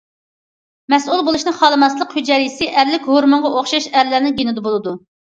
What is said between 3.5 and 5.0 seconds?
ئوخشاش ئەرلەرنىڭ گېنىدا بولىدۇ.